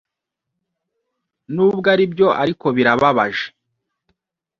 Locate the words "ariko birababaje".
2.43-3.47